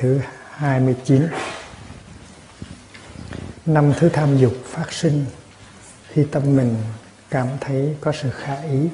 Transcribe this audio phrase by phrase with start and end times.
[0.00, 0.20] Thứ
[0.50, 1.28] 29
[3.66, 5.24] Năm thứ tham dục phát sinh,
[6.08, 6.76] khi tâm mình
[7.30, 8.88] cảm thấy có sự khả ý.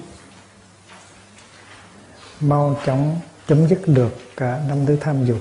[2.40, 5.40] Mau chóng chấm dứt được cả năm thứ tham dục,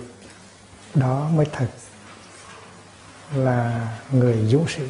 [0.96, 1.68] đó mới thật
[3.36, 4.84] là người dũng sĩ.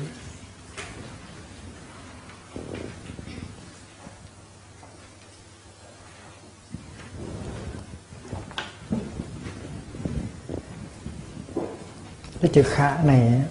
[12.54, 13.42] Chữ khả này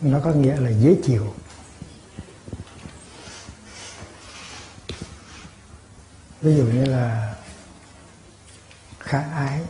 [0.00, 1.34] nó có nghĩa là dễ chịu.
[6.42, 7.34] Ví dụ như là
[9.00, 9.60] khả ái.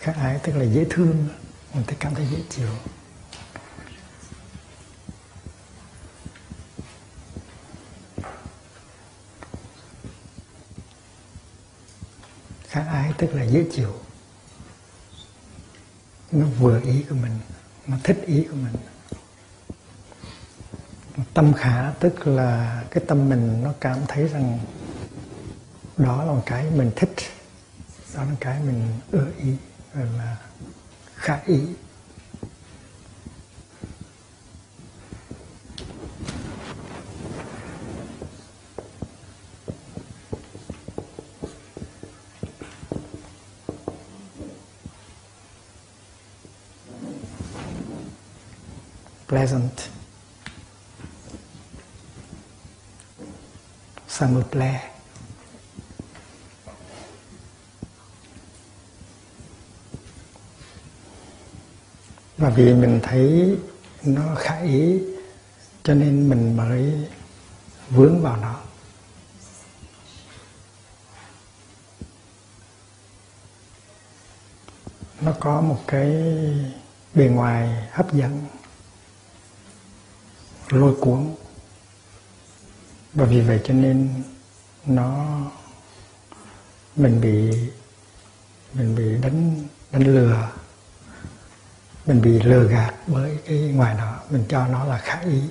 [0.00, 1.28] Khả ái tức là dễ thương.
[1.74, 2.68] Mình thấy cảm thấy dễ chịu
[12.76, 13.94] khả ái tức là dễ chịu
[16.32, 17.38] nó vừa ý của mình,
[17.86, 18.74] nó thích ý của mình.
[21.34, 24.58] Tâm khả tức là cái tâm mình nó cảm thấy rằng
[25.96, 27.14] đó là một cái mình thích,
[28.14, 29.52] đó là cái mình ưa ý,
[29.94, 30.36] gọi là
[31.14, 31.60] khả ý.
[49.46, 49.80] Pleasant
[54.08, 54.80] Samuple
[62.38, 63.56] và vì mình thấy
[64.02, 64.98] nó khả ý,
[65.82, 67.08] cho nên mình mới
[67.90, 68.60] vướng vào nó.
[75.20, 76.12] Nó có một cái
[77.14, 78.46] bề ngoài hấp dẫn
[80.68, 81.34] lôi cuốn.
[83.14, 84.22] Và vì vậy cho nên
[84.86, 85.38] nó,
[86.96, 87.70] mình bị
[88.72, 90.50] mình bị đánh đánh lừa.
[92.06, 94.20] Mình bị lừa gạt bởi cái ngoài đó.
[94.30, 95.42] Mình cho nó là khả ý.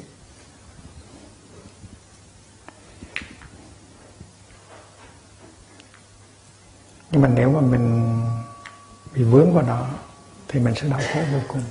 [7.11, 8.21] Nhưng mà nếu mà mình
[9.13, 9.89] bị vướng vào đó,
[10.47, 11.63] thì mình sẽ đau khổ vô cùng.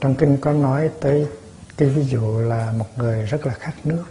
[0.00, 1.26] Trong kinh có nói tới
[1.76, 4.04] cái ví dụ là một người rất là khát nước,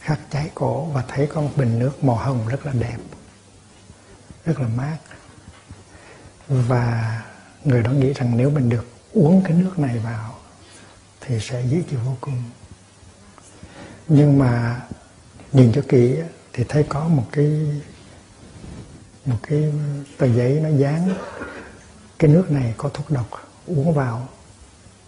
[0.00, 2.98] khát cháy cổ, và thấy có một bình nước màu hồng rất là đẹp,
[4.44, 4.96] rất là mát.
[6.48, 7.22] Và
[7.64, 10.34] người đó nghĩ rằng nếu mình được uống cái nước này vào
[11.20, 12.42] thì sẽ dễ chịu vô cùng.
[14.08, 14.80] Nhưng mà
[15.52, 16.16] nhìn cho kỹ
[16.52, 17.80] thì thấy có một cái
[19.24, 19.72] một cái
[20.18, 21.14] tờ giấy nó dán
[22.18, 24.28] cái nước này có thuốc độc uống vào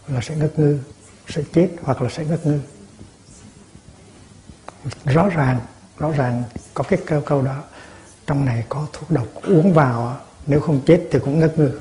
[0.09, 0.79] là sẽ ngất ngư,
[1.29, 2.61] sẽ chết hoặc là sẽ ngất ngư.
[5.05, 5.61] Rõ ràng
[5.99, 6.43] rõ ràng
[6.75, 7.63] có cái câu câu đó,
[8.27, 9.27] trong này có thuốc độc.
[9.43, 11.81] Uống vào, nếu không chết thì cũng ngất ngư.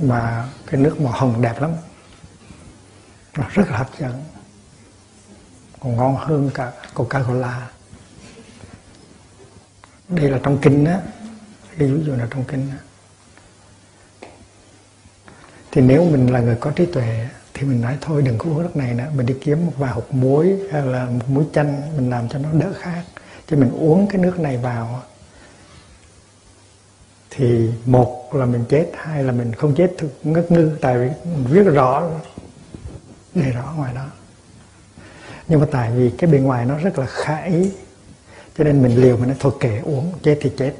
[0.00, 1.70] Mà cái nước màu hồng đẹp lắm.
[3.36, 4.24] Nó rất là hấp dẫn.
[5.80, 7.70] Còn ngon hơn cả coca cola
[10.08, 11.00] đây là trong kinh á.
[11.78, 12.78] Cái ví dụ là trong kinh á
[15.72, 18.62] thì nếu mình là người có trí tuệ, thì mình nói thôi, đừng có uống
[18.62, 21.82] nước này nữa mình đi kiếm một vài hộp muối hay là một muối chanh,
[21.96, 23.02] mình làm cho nó đỡ khát.
[23.46, 25.02] Chứ mình uống cái nước này vào
[27.30, 30.76] thì một là mình chết, hai là mình không chết thực ngất ngư.
[30.80, 32.10] Tại vì mình viết rõ,
[33.34, 34.06] để rõ ngoài đó.
[35.48, 37.70] Nhưng mà tại vì cái bên ngoài nó rất là khả ý,
[38.58, 40.72] cho nên mình liều mình nói thôi, kệ, uống, chết thì chết.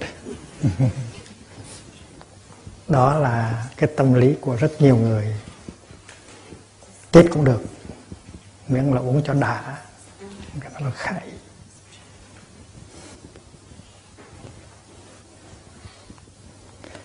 [2.89, 5.37] đó là cái tâm lý của rất nhiều người.
[7.13, 7.63] Tiết cũng được.
[8.69, 9.79] Miễn là uống cho đã.
[10.61, 11.23] Cái đó là khải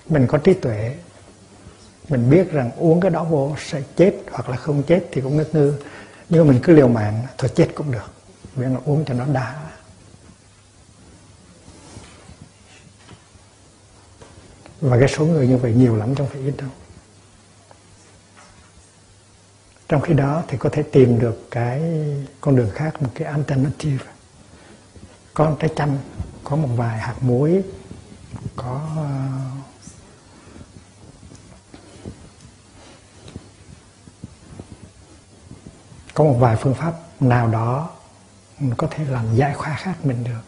[0.09, 0.95] mình có trí tuệ.
[2.09, 5.37] Mình biết rằng uống cái đó vô sẽ chết hoặc là không chết thì cũng
[5.37, 5.73] ngất ngư.
[6.29, 8.13] Nhưng mà mình cứ liều mạng, thôi chết cũng được.
[8.55, 9.62] Miễn là uống cho nó đã.
[14.83, 16.69] Và cái số người như vậy nhiều lắm trong phải ít đâu.
[19.89, 21.81] Trong khi đó thì có thể tìm được cái
[22.41, 24.05] con đường khác, một cái alternative.
[25.33, 25.97] Có trái chanh,
[26.43, 27.63] có một vài hạt muối,
[28.55, 28.89] có
[36.13, 37.89] có một vài phương pháp nào đó
[38.59, 40.41] mình có thể làm giải khoa khác mình được.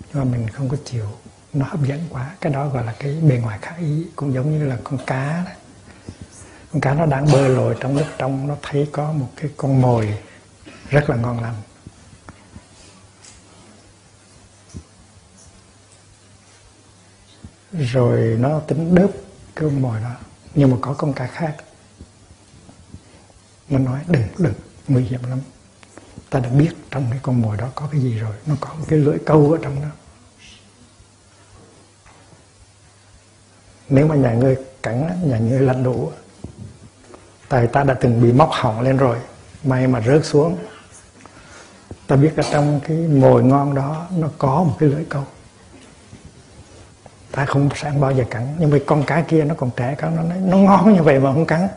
[0.00, 1.08] Nhưng mà mình không có chịu
[1.58, 2.36] nó hấp dẫn quá.
[2.40, 5.42] Cái đó gọi là cái bề ngoài khả ý, cũng giống như là con cá
[5.46, 5.52] đó.
[6.72, 9.82] con cá nó đang bơi lội trong nước trong, nó thấy có một cái con
[9.82, 10.18] mồi
[10.90, 11.54] rất là ngon lành.
[17.72, 19.10] Rồi nó tính đớp
[19.54, 20.14] cái con mồi đó,
[20.54, 21.56] nhưng mà có con cá khác.
[23.68, 24.54] Nó nói, đừng đừng,
[24.88, 25.40] nguy hiểm lắm.
[26.30, 28.84] Ta đã biết trong cái con mồi đó có cái gì rồi, nó có một
[28.88, 29.88] cái lưỡi câu ở trong đó.
[33.88, 36.10] Nếu mà nhà ngươi cắn nhà ngươi lạnh đủ
[37.48, 39.16] tại ta đã từng bị móc hỏng lên rồi
[39.64, 40.56] may mà rớt xuống.
[42.06, 45.24] Ta biết ở trong cái mồi ngon đó nó có một cái lưỡi câu.
[47.32, 50.16] Ta không sẵn bao giờ cắn nhưng mà con cá kia nó còn trẻ cắn
[50.16, 51.68] nó nói nó ngon như vậy mà không cắn.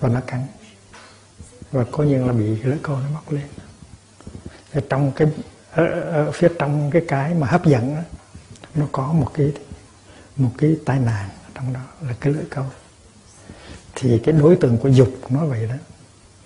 [0.00, 0.46] Và nó cắn.
[1.72, 3.46] Và coi như là bị lưỡi câu nó móc lên.
[4.88, 5.28] Trong cái
[5.72, 8.00] ở, ở phía trong cái cái mà hấp dẫn đó,
[8.74, 9.52] nó có một cái
[10.36, 12.64] một cái tai nạn trong đó là cái lưỡi câu.
[13.94, 15.74] Thì cái đối tượng của dục nó vậy đó.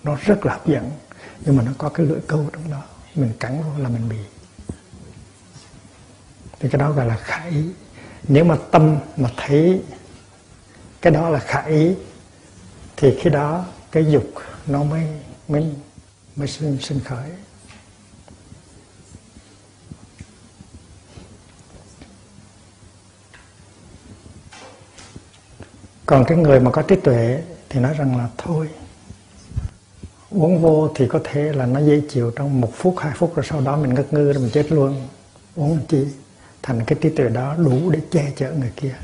[0.03, 0.91] Nó rất là hấp dẫn
[1.45, 2.83] nhưng mà nó có cái lưỡi câu trong đó.
[3.15, 4.17] Mình cắn vô là mình bị.
[6.59, 7.65] Thì cái đó gọi là khả ý.
[8.27, 9.81] Nếu mà tâm mà thấy
[11.01, 11.95] cái đó là khả ý
[12.97, 14.33] thì khi đó cái dục
[14.67, 15.07] nó mới
[15.47, 15.73] mới
[16.35, 17.29] mới sinh, sinh khởi.
[26.11, 28.69] Còn cái người mà có trí tuệ thì nói rằng là thôi,
[30.29, 33.45] uống vô thì có thể là nó dễ chịu trong một phút, hai phút rồi
[33.49, 35.07] sau đó mình ngất ngư rồi mình chết luôn.
[35.55, 36.07] Uống chi?
[36.61, 38.95] Thành cái trí tuệ đó đủ để che chở người kia.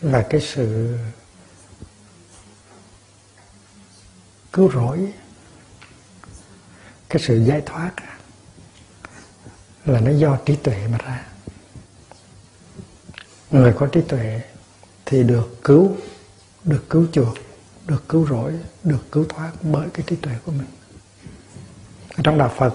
[0.00, 0.98] Và cái sự
[4.52, 5.12] cứu rỗi,
[7.08, 7.90] cái sự giải thoát
[9.84, 11.26] là nó do trí tuệ mà ra.
[13.50, 14.40] Người có trí tuệ
[15.10, 15.96] thì được cứu
[16.64, 17.34] được cứu chuộc,
[17.86, 18.52] được cứu rỗi,
[18.84, 20.66] được cứu thoát bởi cái trí tuệ của mình.
[22.22, 22.74] Trong đạo phật,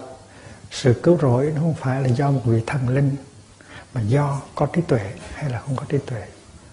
[0.71, 3.15] sự cứu rỗi nó không phải là do một vị thần linh,
[3.93, 6.27] mà do có trí tuệ hay là không có trí tuệ.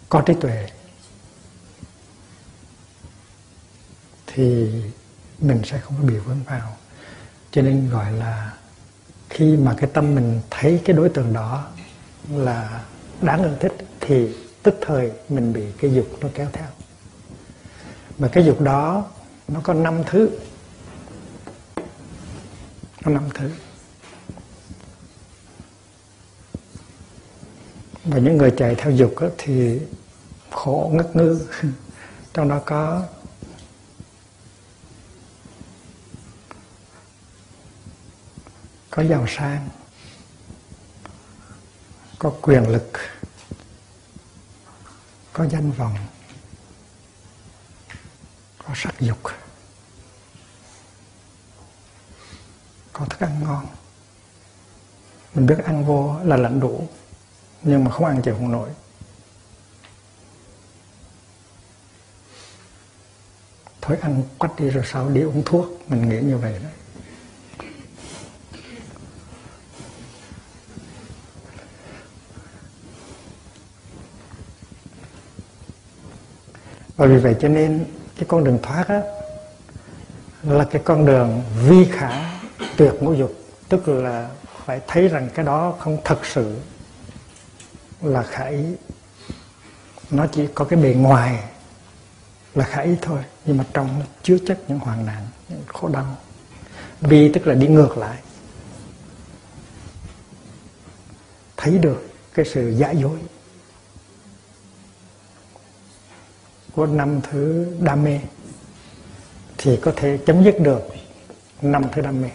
[0.09, 0.67] Có trí tuệ
[4.26, 4.73] thì
[5.38, 6.76] mình sẽ không có bị vướng vào.
[7.50, 8.53] Cho nên gọi là
[9.31, 11.69] khi mà cái tâm mình thấy cái đối tượng đó
[12.31, 12.85] là
[13.20, 14.29] đáng ưa thích thì
[14.62, 16.69] tức thời mình bị cái dục nó kéo theo.
[18.19, 19.11] Mà cái dục đó
[19.49, 20.31] nó có năm thứ.
[23.05, 23.50] Có năm thứ.
[28.05, 29.81] Và những người chạy theo dục thì
[30.51, 31.46] khổ, ngất ngư.
[32.34, 33.03] Trong đó có
[38.91, 39.69] có giàu sang,
[42.19, 42.93] có quyền lực
[45.32, 45.96] có danh vọng,
[48.58, 49.19] có sắc dục,
[52.93, 53.67] có thức ăn ngon.
[55.34, 56.89] Mình biết ăn vô là lạnh đủ,
[57.62, 58.70] nhưng mà không ăn chịu không nổi.
[63.81, 66.69] Thôi ăn quách đi rồi sau đi uống thuốc, mình nghĩ như vậy đó.
[76.96, 77.84] Và vì vậy cho nên
[78.17, 79.01] cái con đường thoát á,
[80.43, 82.39] là cái con đường vi khả
[82.77, 83.34] tuyệt ngũ dục.
[83.69, 84.31] Tức là
[84.65, 86.56] phải thấy rằng cái đó không thật sự
[88.03, 88.65] là khả ý.
[90.11, 91.44] Nó chỉ có cái bề ngoài
[92.55, 95.89] là khả ý thôi, nhưng mà trong nó chứa chất những hoàn nạn, những khổ
[95.89, 96.17] đau.
[97.01, 98.19] Vì tức là đi ngược lại.
[101.56, 103.19] Thấy được cái sự giả dối.
[106.72, 108.20] Của năm thứ đam mê
[109.58, 110.82] thì có thể chấm dứt được
[111.62, 112.29] năm thứ đam mê.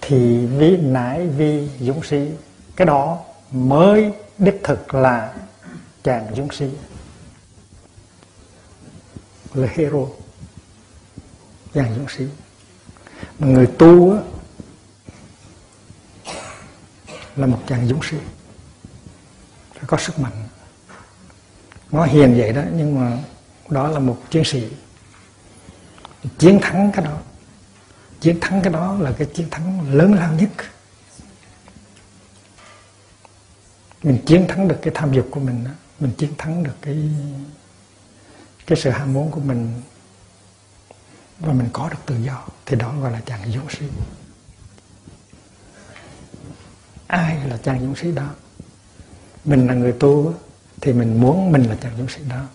[0.00, 2.28] Thì thì vi nãi vi dũng sĩ
[2.76, 5.34] cái đó mới đích thực là
[6.02, 6.66] chàng dũng sĩ
[9.54, 10.06] là hero
[11.74, 12.24] chàng dũng sĩ.
[13.38, 14.20] Mà người tu á,
[17.36, 18.16] là một chàng dũng sĩ
[19.86, 20.48] có sức mạnh.
[21.92, 23.18] Nó hiền vậy đó, nhưng mà
[23.70, 24.68] đó là một chiến sĩ.
[26.38, 27.18] Chiến thắng cái đó.
[28.20, 30.50] Chiến thắng cái đó là cái chiến thắng lớn lao nhất.
[34.02, 35.70] Mình chiến thắng được cái tham dục của mình đó.
[36.02, 37.10] mình chiến thắng được cái
[38.66, 39.82] cái sự ham muốn của mình,
[41.38, 43.86] và mình có được tự do, thì đó gọi là chàng dũng sĩ.
[47.06, 48.28] Ai là chàng dũng sĩ đó?
[49.44, 50.34] Mình là người tu
[50.80, 52.48] thì mình muốn mình là chàng dũng sĩ đó.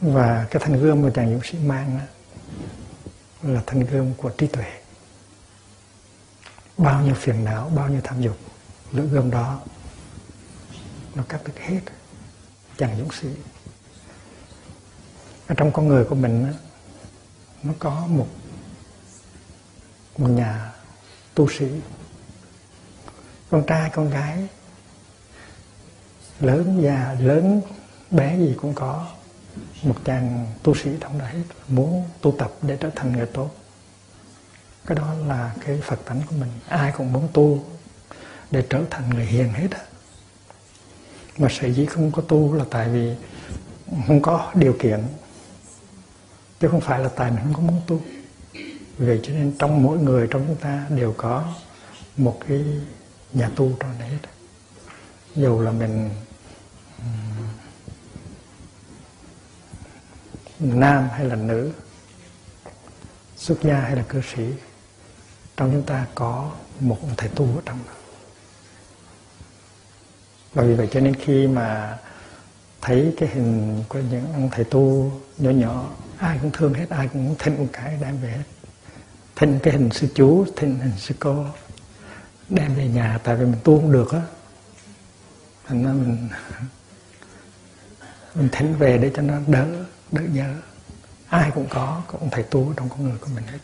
[0.00, 2.04] Và cái thanh gươm mà chàng dũng sĩ mang đó,
[3.42, 4.80] là thanh gươm của trí tuệ.
[6.78, 8.36] Bao nhiêu phiền não bao nhiêu tham dục
[8.92, 9.60] lưỡi gươm đó
[11.14, 11.80] nó cắt được hết
[12.76, 13.28] chàng dũng sĩ.
[15.46, 16.52] Ở trong con người của mình đó,
[17.62, 18.28] nó có một
[20.18, 20.72] nhà
[21.34, 21.66] tu sĩ.
[23.50, 24.46] Con trai, con gái,
[26.40, 27.62] lớn già, lớn,
[28.10, 29.06] bé gì cũng có.
[29.82, 33.50] Một chàng tu sĩ trong đấy hết muốn tu tập để trở thành người tốt.
[34.86, 36.50] Cái đó là cái phật tánh của mình.
[36.68, 37.64] Ai cũng muốn tu
[38.50, 39.68] để trở thành người hiền hết
[41.38, 43.14] mà sở dĩ không có tu là tại vì
[44.06, 45.04] không có điều kiện,
[46.60, 48.00] chứ không phải là tại mình không có muốn tu
[49.02, 51.44] vì cho nên trong mỗi người trong chúng ta đều có
[52.16, 52.64] một cái
[53.32, 54.28] nhà tu trong đấy hết.
[55.36, 56.10] Dù là mình
[60.58, 61.72] nam hay là nữ,
[63.36, 64.44] xuất gia hay là cư sĩ,
[65.56, 67.92] trong chúng ta có một ông thầy tu ở trong đó.
[70.54, 71.98] Và vì vậy cho nên khi mà
[72.80, 77.08] thấy cái hình của những ông thầy tu nhỏ nhỏ, ai cũng thương hết, ai
[77.12, 78.44] cũng thịnh một cái đem về hết
[79.36, 81.44] thinh cái hình sư chú, thinh hình sư cô.
[82.48, 84.20] Đem về nhà, tại vì mình tu không được á.
[85.66, 86.28] Thành ra mình
[88.34, 89.66] mình thỉnh về để cho nó đỡ
[90.12, 90.54] đỡ nhớ.
[91.28, 93.58] Ai cũng có, cũng thầy tu trong con người của mình hết.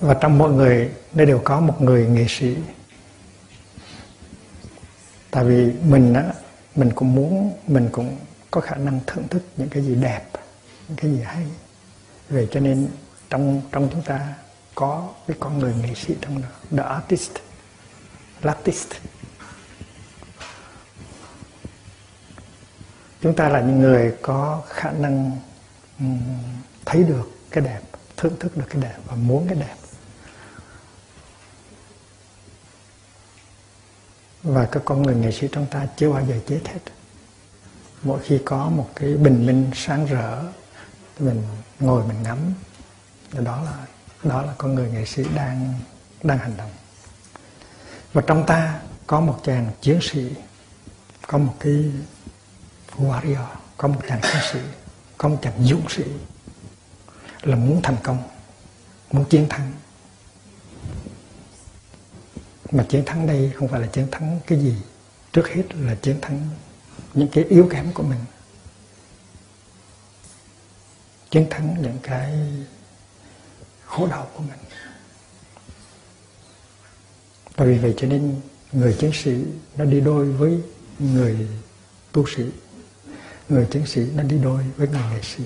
[0.00, 2.56] Và trong mọi người, nó đều có một người nghệ sĩ.
[5.30, 6.24] Tại vì mình á,
[6.74, 8.16] mình cũng muốn, mình cũng
[8.50, 10.24] có khả năng thưởng thức những cái gì đẹp,
[10.88, 11.46] những cái gì hay.
[12.28, 12.88] Vậy cho nên
[13.32, 14.34] trong trong chúng ta
[14.74, 17.30] có cái con người nghệ sĩ trong đó, the artist,
[18.42, 18.86] l'artist.
[23.20, 25.38] Chúng ta là những người có khả năng
[26.84, 27.80] thấy được cái đẹp,
[28.16, 29.76] thưởng thức được cái đẹp và muốn cái đẹp.
[34.42, 36.80] Và các con người nghệ sĩ trong ta chưa bao giờ chết hết.
[38.02, 40.42] Mỗi khi có một cái bình minh sáng rỡ,
[41.18, 41.42] mình
[41.80, 42.38] ngồi mình ngắm
[43.32, 43.86] đó là
[44.22, 45.74] đó là con người nghệ sĩ đang
[46.22, 46.70] đang hành động.
[48.12, 50.30] Và trong ta có một chàng chiến sĩ,
[51.26, 51.92] có một cái
[52.96, 53.46] warrior,
[53.76, 54.58] có một chàng chiến sĩ,
[55.18, 56.04] có một chàng dũng sĩ
[57.42, 58.22] là muốn thành công,
[59.12, 59.72] muốn chiến thắng.
[62.70, 64.76] Mà chiến thắng đây không phải là chiến thắng cái gì.
[65.32, 66.48] Trước hết là chiến thắng
[67.14, 68.20] những cái yếu kém của mình.
[71.30, 72.38] Chiến thắng những cái
[73.92, 74.58] khổ đau của mình.
[77.56, 78.40] Và vì vậy cho nên
[78.72, 79.44] người chiến sĩ
[79.76, 80.58] nó đi đôi với
[80.98, 81.48] người
[82.12, 82.42] tu sĩ.
[83.48, 85.44] Người chiến sĩ nó đi đôi với người nghệ sĩ.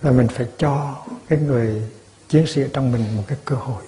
[0.00, 1.82] Và mình phải cho cái người
[2.28, 3.84] chiến sĩ trong mình một cái cơ hội.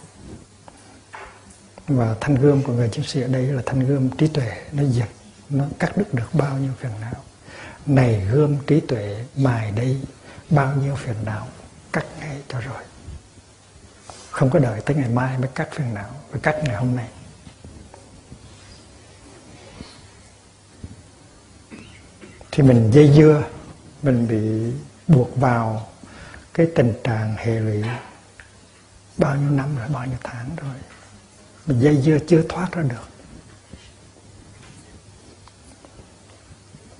[1.89, 4.63] Và thanh gươm của người chiến sĩ ở đây là thanh gươm trí tuệ.
[4.73, 5.09] Nó giật
[5.51, 7.25] nó cắt đứt được bao nhiêu phiền não.
[7.87, 10.01] Này gươm trí tuệ, mài đây
[10.51, 11.47] bao nhiêu phiền não
[11.93, 12.83] cắt ngay cho rồi.
[14.31, 17.09] Không có đợi tới ngày mai mới cắt phiền não mới cắt ngày hôm nay.
[22.53, 23.43] Thì mình dây dưa,
[24.03, 24.73] mình bị
[25.09, 25.89] buộc vào
[26.55, 27.85] cái tình trạng hệ lụy
[29.19, 30.75] bao nhiêu năm rồi, bao nhiêu tháng rồi.
[31.67, 33.09] Mình dây dưa chưa thoát ra được.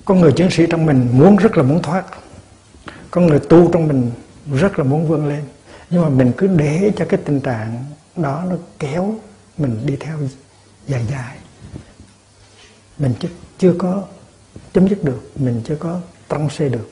[0.05, 2.05] Có người chiến sĩ trong mình muốn, rất là muốn thoát.
[3.11, 4.11] Có người tu trong mình
[4.45, 5.43] rất là muốn vươn lên.
[5.89, 9.15] Nhưng mà mình cứ để cho cái tình trạng đó nó kéo
[9.57, 10.17] mình đi theo
[10.87, 11.37] dài dài.
[12.97, 14.03] Mình chưa, chưa có
[14.73, 16.91] chấm dứt được mình chưa có tăng xê được.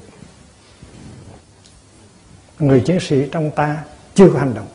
[2.60, 3.84] Người chiến sĩ trong ta
[4.16, 4.68] chưa có hành động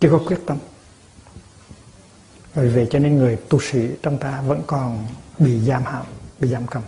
[0.00, 0.58] chưa có quyết tâm.
[2.54, 5.06] Vì vậy cho nên người tu sĩ trong ta vẫn còn
[5.38, 6.04] bị giam hãm
[6.40, 6.82] bị giam cầm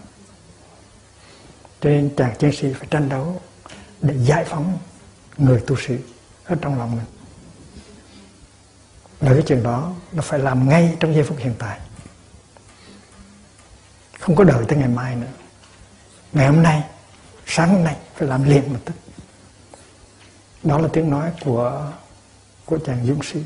[1.82, 3.40] cho nên chàng chiến sĩ phải tranh đấu
[4.00, 4.78] để giải phóng
[5.36, 5.94] người tu sĩ
[6.44, 7.04] ở trong lòng mình.
[9.20, 11.80] Và cái chuyện đó nó phải làm ngay trong giây phút hiện tại.
[14.20, 15.26] Không có đợi tới ngày mai nữa.
[16.32, 16.82] Ngày hôm nay,
[17.46, 18.94] sáng hôm nay phải làm liền một tức.
[20.62, 21.92] Đó là tiếng nói của
[22.64, 23.40] của chàng dũng sĩ.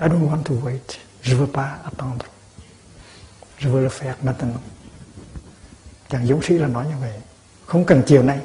[0.00, 0.98] I don't want to wait.
[1.22, 2.26] Je veux pas attendre.
[3.58, 4.75] Je veux le faire maintenant
[6.08, 7.12] chàng dũng sĩ là nói như vậy.
[7.66, 8.40] Không cần chiều nay,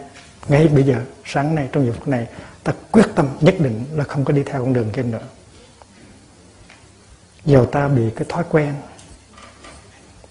[0.47, 2.27] ngay bây giờ, sáng nay, trong giờ phút này,
[2.63, 5.27] ta quyết tâm nhất định là không có đi theo con đường kia nữa.
[7.45, 8.75] Giờ ta bị cái thói quen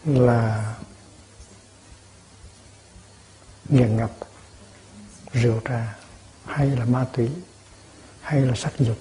[0.05, 0.75] là
[3.69, 4.11] nghiện ngập
[5.33, 5.95] rượu trà,
[6.47, 7.29] hay là ma túy,
[8.21, 8.99] hay là sắc dục,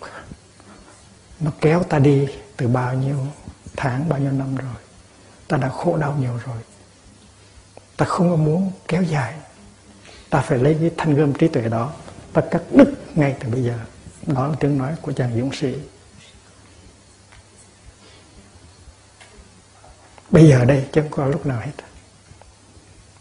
[1.40, 3.28] nó kéo ta đi từ bao nhiêu
[3.78, 4.76] tháng, bao nhiêu năm rồi,
[5.48, 6.58] ta đã khổ đau nhiều rồi
[8.00, 9.34] ta không có muốn kéo dài.
[10.30, 11.94] Ta phải lấy cái thanh gươm trí tuệ đó
[12.34, 13.80] ta cắt đứt ngay từ bây giờ.
[14.28, 15.76] Đó là tiếng nói của chàng dũng sĩ.
[20.32, 21.72] Bây giờ đây chứ không có lúc nào hết.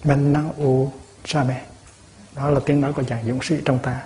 [0.04, 0.92] Mình năng u
[1.24, 1.64] sa mẹ
[2.34, 4.02] đó là tiếng nói của chàng dũng sĩ trong ta.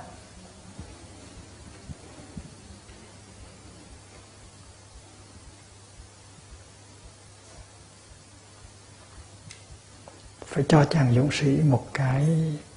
[10.52, 12.26] Phải cho chàng dũng sĩ một cái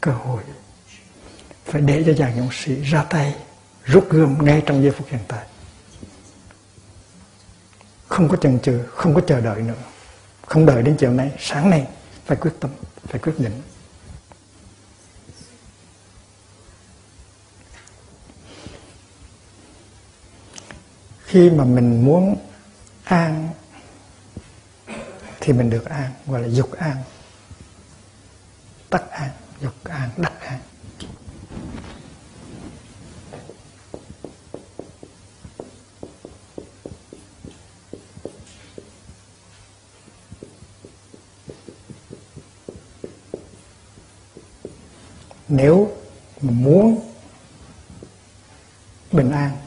[0.01, 0.44] cơ hội.
[1.65, 3.36] Phải để cho chàng dũng sĩ ra tay,
[3.86, 5.46] rút gươm ngay trong giây phút hiện tại.
[8.08, 9.74] Không có chần chừ, không có chờ đợi nữa.
[10.46, 11.88] Không đợi đến chiều nay, sáng nay
[12.25, 12.72] phải quyết tâm,
[13.03, 13.62] phải quyết định.
[21.23, 22.36] Khi mà mình muốn
[23.04, 23.49] an,
[25.39, 26.95] thì mình được an, gọi là dục an
[28.89, 29.30] tắc an
[29.62, 30.60] dục an, đắc an.
[45.48, 45.98] Nếu
[46.41, 47.12] muốn
[49.12, 49.58] bình an,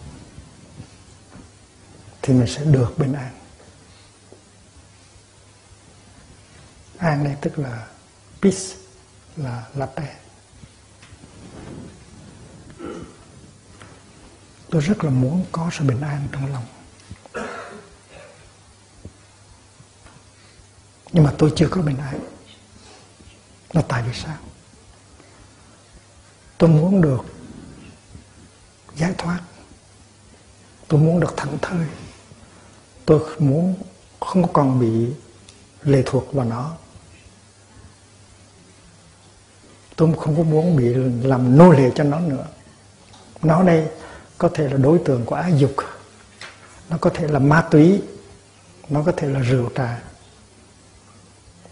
[2.22, 3.30] thì mình sẽ được bình an.
[6.98, 7.86] An đây tức là
[8.42, 8.87] peace
[9.38, 10.14] là latte
[14.70, 16.64] tôi rất là muốn có sự bình an trong lòng.
[21.12, 22.20] Nhưng mà tôi chưa có bình an.
[23.72, 24.36] Là tại vì sao?
[26.58, 27.24] Tôi muốn được
[28.96, 29.40] giải thoát.
[30.88, 31.86] Tôi muốn được thẳng thơi.
[33.06, 33.74] Tôi muốn
[34.20, 35.14] không còn bị
[35.82, 36.76] lệ thuộc vào nó.
[39.98, 42.46] Tôi không có muốn bị làm nô lệ cho nó nữa.
[43.42, 43.88] Nó đây
[44.38, 45.74] có thể là đối tượng của ái dục.
[46.90, 48.02] Nó có thể là ma túy.
[48.88, 50.00] Nó có thể là rượu trà.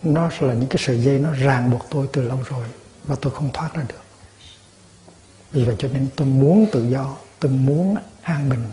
[0.03, 2.67] Nó là những cái sợi dây nó ràng buộc tôi từ lâu rồi
[3.05, 4.03] và tôi không thoát ra được.
[5.53, 8.65] Vì vậy cho nên tôi muốn tự do, tôi muốn an bình.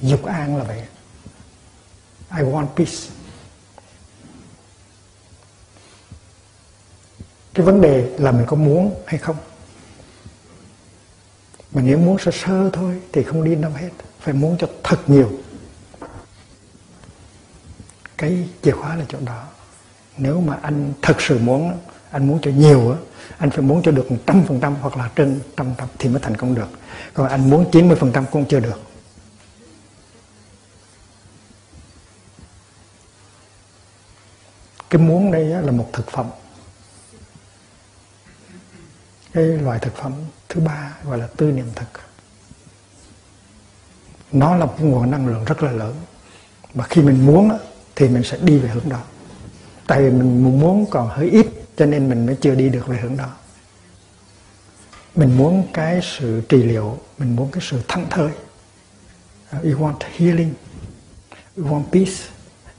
[0.00, 0.82] Dục an là vậy.
[2.36, 3.15] I want peace.
[7.56, 9.36] Cái vấn đề là mình có muốn hay không?
[11.72, 13.88] Mà nếu muốn sơ sơ thôi thì không đi đâu hết.
[14.20, 15.30] Phải muốn cho thật nhiều.
[18.18, 19.44] Cái chìa khóa là chỗ đó.
[20.16, 21.78] Nếu mà anh thật sự muốn,
[22.10, 22.98] anh muốn cho nhiều á,
[23.38, 26.08] anh phải muốn cho được một trăm phần trăm hoặc là trên trăm trăm thì
[26.08, 26.68] mới thành công được.
[27.14, 28.80] Còn anh muốn 90 phần trăm cũng chưa được.
[34.90, 36.26] Cái muốn đây là một thực phẩm
[39.36, 40.12] cái loại thực phẩm
[40.48, 41.88] thứ ba gọi là tư niệm thực.
[44.32, 45.94] Nó là một cái nguồn năng lượng rất là lớn.
[46.74, 47.58] Mà khi mình muốn
[47.96, 49.00] thì mình sẽ đi về hướng đó.
[49.86, 51.46] Tại vì mình muốn còn hơi ít,
[51.76, 53.28] cho nên mình mới chưa đi được về hướng đó.
[55.14, 58.30] Mình muốn cái sự trị liệu, mình muốn cái sự thắng thơi
[59.56, 60.54] uh, we want healing.
[61.56, 62.22] We want peace.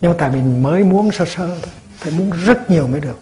[0.02, 3.20] Nhưng mà tại mình mới muốn sơ sơ thôi, phải muốn rất nhiều mới được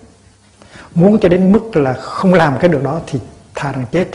[0.96, 3.20] muốn cho đến mức là không làm cái được đó thì
[3.56, 4.08] tha rằng chết.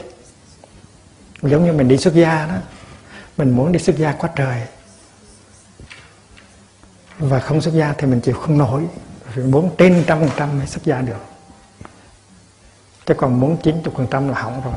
[1.42, 2.54] Giống như mình đi xuất gia đó,
[3.36, 4.62] mình muốn đi xuất gia quá trời.
[7.18, 8.82] Và không xuất gia thì mình chịu không nổi.
[9.34, 11.24] Vì muốn trên trăm phần trăm mới xuất gia được.
[13.06, 14.74] Chứ còn muốn 90 phần trăm là hỏng rồi.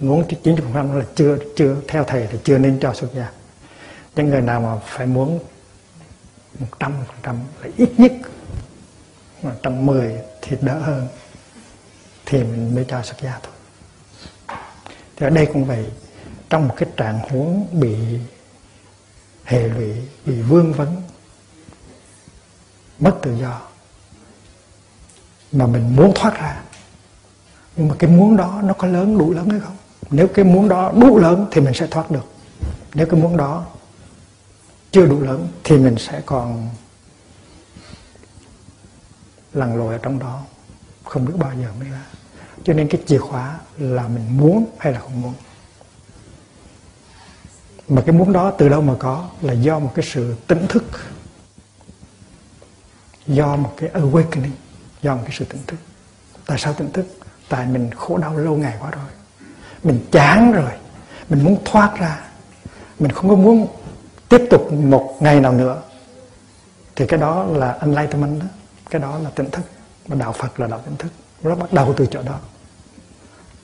[0.00, 3.30] Muốn 90 phần trăm là chưa chưa, theo thầy thì chưa nên cho xuất gia.
[4.16, 5.38] Những người nào mà phải muốn
[6.58, 8.12] một trăm phần trăm là ít nhất
[9.44, 11.08] mà trong 10 thì đỡ hơn,
[12.26, 13.52] thì mình mới cho xuất gia thôi.
[15.16, 15.86] Thì ở đây cũng vậy,
[16.50, 17.96] trong một cái trạng huống bị
[19.44, 19.92] hệ lụy,
[20.26, 21.02] bị vương vấn,
[22.98, 23.60] mất tự do,
[25.52, 26.62] mà mình muốn thoát ra,
[27.76, 29.76] nhưng mà cái muốn đó nó có lớn đủ lớn hay không?
[30.10, 32.32] Nếu cái muốn đó đủ lớn thì mình sẽ thoát được,
[32.94, 33.66] nếu cái muốn đó
[34.90, 36.68] chưa đủ lớn thì mình sẽ còn
[39.54, 40.42] lần lội ở trong đó.
[41.04, 42.02] Không biết bao giờ mới ra.
[42.64, 45.34] Cho nên cái chìa khóa là mình muốn hay là không muốn.
[47.88, 49.28] Mà cái muốn đó từ đâu mà có?
[49.40, 50.84] Là do một cái sự tỉnh thức.
[53.26, 54.50] Do một cái awakening.
[55.02, 55.76] Do một cái sự tỉnh thức.
[56.46, 57.06] Tại sao tỉnh thức?
[57.48, 59.10] Tại mình khổ đau lâu ngày quá rồi.
[59.82, 60.72] Mình chán rồi.
[61.28, 62.20] Mình muốn thoát ra.
[62.98, 63.66] Mình không có muốn
[64.28, 65.82] tiếp tục một ngày nào nữa.
[66.96, 68.46] Thì cái đó là enlightenment đó
[68.94, 69.62] cái đó là tỉnh thức.
[70.08, 71.12] Mà đạo Phật là đạo tỉnh thức.
[71.42, 72.38] Nó bắt đầu từ chỗ đó.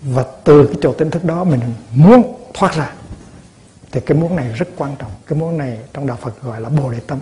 [0.02, 1.60] Và từ cái chỗ tỉnh thức đó mình
[1.94, 2.92] muốn thoát ra.
[3.92, 5.10] Thì cái muốn này rất quan trọng.
[5.26, 7.18] Cái muốn này trong đạo Phật gọi là bồ đề tâm.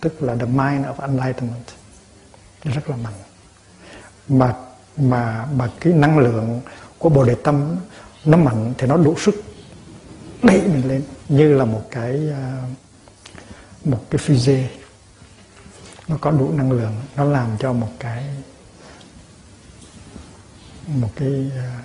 [0.00, 1.64] Tức là the mind of enlightenment.
[2.64, 3.14] Rất là mạnh.
[4.28, 4.54] Mà
[4.96, 6.60] mà mà cái năng lượng
[6.98, 7.76] của bồ đề tâm
[8.24, 9.42] nó mạnh thì nó đủ sức
[10.42, 11.02] đẩy mình lên.
[11.28, 12.62] Như là một cái à,
[13.84, 14.64] một cái fusée
[16.12, 18.24] nó có đủ năng lượng, nó làm cho một cái
[20.86, 21.80] một cái à,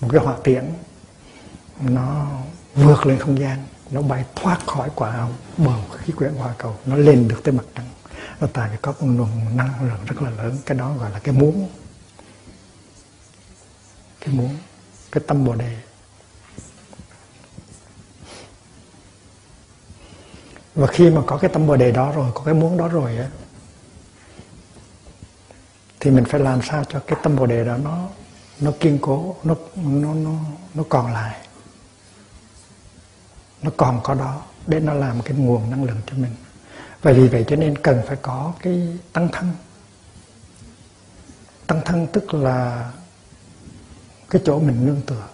[0.00, 0.64] một cái hỏa tiễn,
[1.80, 2.26] nó
[2.74, 6.96] vượt lên không gian, nó bay thoát khỏi quả bờ khí quyển hỏa cầu, nó
[6.96, 7.86] lên được tới mặt trăng.
[8.40, 11.18] Nó tại vì có một nguồn năng lượng rất là lớn, cái đó gọi là
[11.18, 11.68] cái muốn
[14.20, 14.58] cái muốn
[15.12, 15.76] cái tâm bồ đề.
[20.74, 23.16] Và khi mà có cái tâm bồ đề đó rồi, có cái muốn đó rồi
[23.16, 23.28] á
[26.02, 28.08] thì mình phải làm sao cho cái tâm bồ đề đó nó
[28.60, 30.30] nó kiên cố, nó nó nó
[30.74, 31.46] nó còn lại.
[33.62, 36.34] Nó còn có đó để nó làm cái nguồn năng lượng cho mình.
[37.02, 39.52] Và vì vậy cho nên cần phải có cái tăng thân.
[41.66, 42.90] Tăng thân tức là
[44.30, 45.28] cái chỗ mình nương tựa.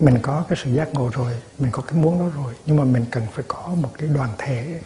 [0.00, 2.84] Mình có cái sự giác ngộ rồi, mình có cái muốn đó rồi, nhưng mà
[2.84, 4.80] mình cần phải có một cái đoàn thể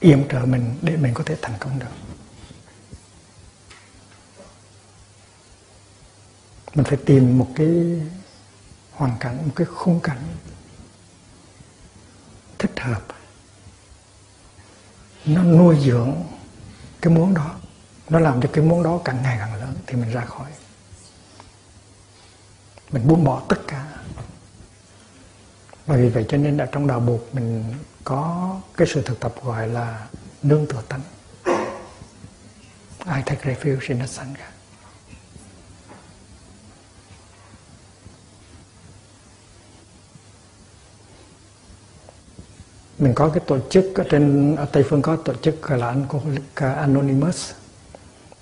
[0.00, 1.86] yểm trợ mình để mình có thể thành công được.
[6.74, 8.02] Mình phải tìm một cái
[8.92, 10.22] hoàn cảnh, một cái khung cảnh
[12.58, 13.02] thích hợp.
[15.24, 16.14] Nó nuôi dưỡng
[17.00, 17.54] cái muốn đó.
[18.08, 20.50] Nó làm cho cái muốn đó càng ngày càng lớn thì mình ra khỏi.
[22.90, 23.86] Mình buông bỏ tất cả.
[25.86, 27.74] Và vì vậy cho nên là trong đạo buộc mình
[28.08, 30.06] có cái sự thực tập gọi là
[30.42, 31.00] nương tựa tánh.
[33.16, 34.50] I take refuge in the Sangha.
[42.98, 45.88] Mình có cái tổ chức ở trên, ở Tây phương có tổ chức gọi là
[45.88, 47.52] Alcoholic Anonymous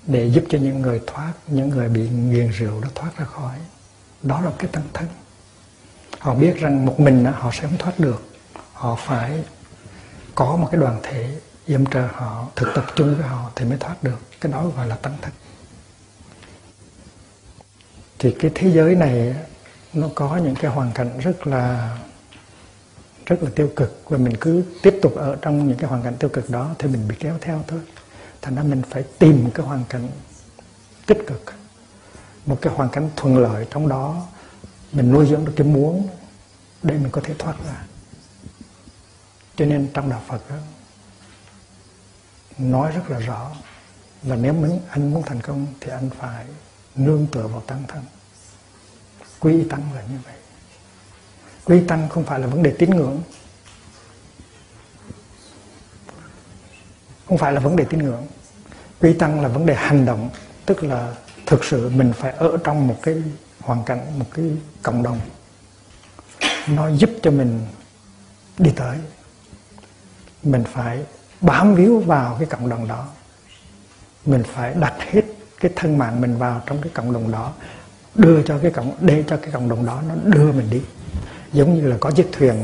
[0.05, 3.57] để giúp cho những người thoát, những người bị nghiện rượu đó thoát ra khỏi.
[4.23, 5.07] Đó là cái tăng thân.
[6.19, 8.23] Họ biết rằng một mình họ sẽ không thoát được.
[8.73, 9.43] Họ phải
[10.37, 13.77] có một cái đoàn thể yểm trợ họ, thực tập chung với họ thì mới
[13.77, 14.17] thoát được.
[14.41, 15.33] Cái đó gọi là tăng thức.
[18.19, 19.35] Thì cái thế giới này,
[19.93, 21.97] nó có những cái hoàn cảnh rất là
[23.25, 26.15] rất là tiêu cực và mình cứ tiếp tục ở trong những cái hoàn cảnh
[26.19, 27.79] tiêu cực đó thì mình bị kéo theo thôi.
[28.41, 30.07] Thành ra mình phải tìm một cái hoàn cảnh
[31.05, 31.53] tích cực,
[32.45, 34.27] một cái hoàn cảnh thuận lợi trong đó.
[34.91, 36.07] Mình nuôi dưỡng được cái muốn
[36.83, 37.83] để mình có thể thoát ra
[39.57, 40.55] cho nên trong đạo Phật đó,
[42.57, 43.51] nói rất là rõ
[44.23, 46.45] là nếu mình anh muốn thành công thì anh phải
[46.95, 48.03] nương tựa vào tăng thân.
[49.39, 50.33] Quy tăng là như vậy.
[51.65, 53.21] Quy tăng không phải là vấn đề tín ngưỡng.
[57.27, 58.27] Không phải là vấn đề tín ngưỡng.
[59.01, 60.29] Quy tăng là vấn đề hành động
[60.65, 61.15] tức là
[61.45, 63.23] thực sự mình phải ở trong một cái
[63.59, 64.45] hoàn cảnh một cái
[64.81, 65.19] cộng đồng.
[66.67, 67.67] Nó giúp cho mình
[68.57, 68.97] đi tới
[70.51, 71.03] mình phải
[71.41, 73.07] bám víu vào cái cộng đồng đó.
[74.25, 75.21] Mình phải đặt hết
[75.59, 77.53] cái thân mạng mình vào trong cái cộng đồng đó
[78.15, 80.81] đưa cho cái cộng để cho cái cộng đồng đó nó đưa mình đi.
[81.53, 82.63] Giống như là có chiếc thuyền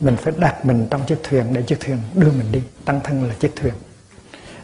[0.00, 3.28] mình phải đặt mình trong chiếc thuyền để chiếc thuyền đưa mình đi tăng thân
[3.28, 3.74] là chiếc thuyền.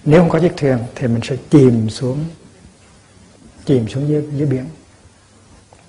[0.04, 2.24] Nếu không có chiếc thuyền thì mình sẽ chìm xuống
[3.64, 4.64] chìm xuống dưới, dưới biển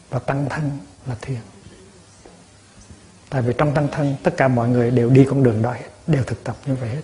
[0.09, 0.71] và tăng thân
[1.07, 1.39] là thuyền
[3.29, 5.89] tại vì trong tăng thân, tất cả mọi người đều đi con đường đó hết,
[6.07, 7.01] đều thực tập như vậy hết.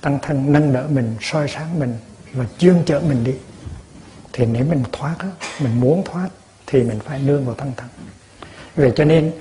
[0.00, 1.96] Tăng thân nâng đỡ mình, soi sáng mình
[2.32, 3.34] và chuyên chở mình đi.
[4.32, 5.16] Thì nếu mình thoát
[5.60, 6.28] mình muốn thoát,
[6.66, 7.88] thì mình phải nương vào tăng thân.
[8.76, 9.32] Vậy cho nên,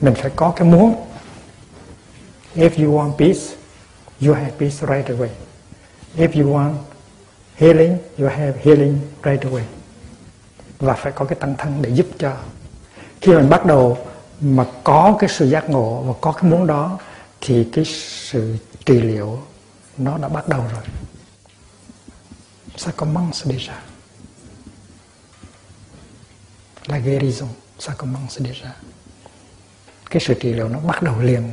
[0.00, 0.94] mình phải có cái muốn.
[2.54, 3.40] If you want peace,
[4.26, 5.28] you have peace right away.
[6.16, 6.74] If you want
[7.56, 9.62] healing, you have healing right away.
[10.78, 12.36] Và phải có cái tăng thân để giúp cho.
[13.20, 13.98] Khi mình bắt đầu
[14.40, 16.98] mà có cái sự giác ngộ và có cái muốn đó,
[17.40, 17.84] thì cái
[18.30, 19.42] sự trị liệu
[19.98, 20.82] nó đã bắt đầu rồi.
[22.76, 23.74] Ça commence déjà
[26.86, 27.48] la guérison
[27.78, 28.70] ça commence déjà
[30.10, 31.50] cái sự trị liệu nó bắt đầu liền.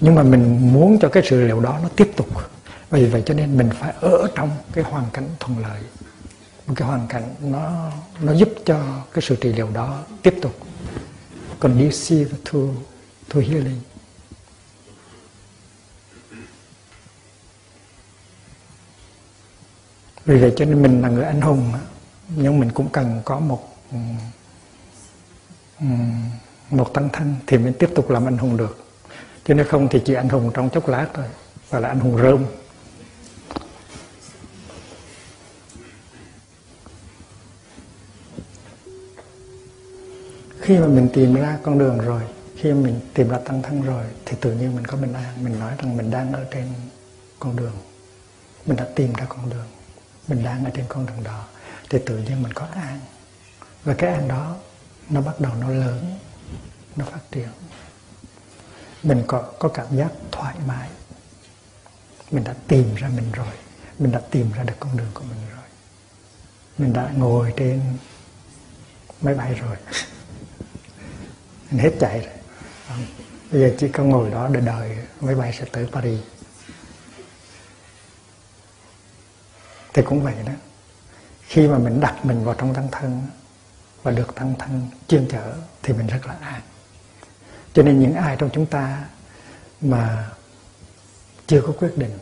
[0.00, 2.28] Nhưng mà mình muốn cho cái sự liệu đó nó tiếp tục.
[2.90, 5.80] Vì vậy cho nên mình phải ở trong cái hoàn cảnh thuận lợi.
[6.66, 8.80] Một cái hoàn cảnh nó nó giúp cho
[9.12, 10.67] cái sự trị liệu đó tiếp tục
[11.60, 12.58] conducive to
[13.28, 13.80] to healing.
[20.24, 21.72] Vì vậy cho nên mình là người anh hùng
[22.36, 23.74] nhưng mình cũng cần có một
[26.70, 28.84] một tăng thân thì mình tiếp tục làm anh hùng được.
[29.44, 31.24] Chứ nếu không thì chỉ anh hùng trong chốc lát thôi,
[31.70, 32.44] và là anh hùng rơm.
[40.68, 42.22] Khi mà mình tìm ra con đường rồi,
[42.56, 45.44] khi mà mình tìm ra tăng thân rồi, thì tự nhiên mình có bình an.
[45.44, 46.68] Mình nói rằng mình đang ở trên
[47.38, 47.76] con đường.
[48.66, 49.66] Mình đã tìm ra con đường.
[50.28, 51.44] Mình đang ở trên con đường đó.
[51.90, 53.00] Thì tự nhiên mình có an.
[53.84, 54.56] Và cái an đó,
[55.10, 56.18] nó bắt đầu nó lớn,
[56.96, 57.48] nó phát triển.
[59.02, 60.88] Mình có có cảm giác thoải mái.
[62.30, 63.54] Mình đã tìm ra mình rồi.
[63.98, 65.66] Mình đã tìm ra được con đường của mình rồi.
[66.78, 67.80] Mình đã ngồi trên
[69.20, 69.76] máy bay rồi
[71.70, 72.34] anh hết chạy rồi.
[73.52, 76.20] Bây giờ chỉ có ngồi đó để đợi máy bay sẽ tới Paris.
[79.94, 80.52] Thì cũng vậy đó.
[81.42, 83.22] Khi mà mình đặt mình vào trong tăng thân
[84.02, 86.60] và được tăng thân, chuyên chở thì mình rất là an.
[87.72, 89.04] Cho nên những ai trong chúng ta
[89.80, 90.30] mà
[91.46, 92.18] chưa có quyết định,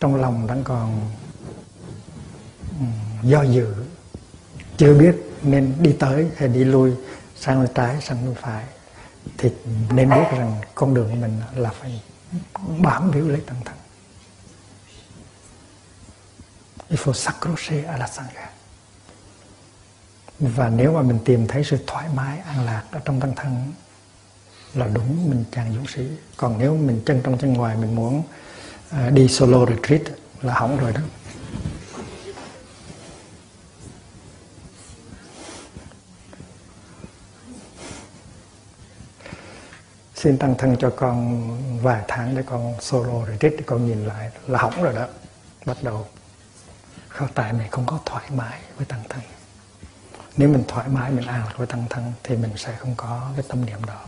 [0.00, 1.10] trong lòng đang còn
[2.80, 2.86] ừ,
[3.22, 3.74] do dự,
[4.76, 6.92] chưa biết nên đi tới hay đi lui
[7.42, 8.64] sang bên trái sang bên phải.
[9.38, 9.50] Thì
[9.90, 12.02] nên biết rằng con đường của mình là phải
[12.78, 13.76] bám víu lấy tăng thân
[16.92, 18.50] il faut s'accrocher à la sangha
[20.38, 23.72] và nếu mà mình tìm thấy sự thoải mái an lạc ở trong tăng thân
[24.74, 26.02] là đúng mình chàng dũng sĩ.
[26.36, 28.22] Còn nếu mình chân trong chân ngoài mình muốn
[28.96, 30.02] uh, đi solo retreat
[30.42, 31.00] là hỏng rồi đó.
[40.22, 41.48] Xin tăng thân cho con
[41.82, 44.30] vài tháng để con solo retreat để con nhìn lại.
[44.46, 45.06] Là hỏng rồi đó.
[45.64, 46.06] Bắt đầu
[47.08, 49.20] không tại mình không có thoải mái với tăng thân.
[50.36, 53.30] Nếu mình thoải mái mình an lạc với tăng thân thì mình sẽ không có
[53.36, 54.04] cái tâm niệm đó.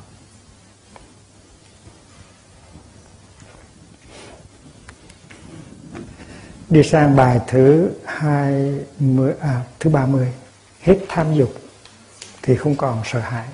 [6.69, 10.33] Đi sang bài thứ hai mươi à, thứ ba mươi.
[10.81, 11.55] Hết tham dục
[12.43, 13.49] thì không còn sợ hãi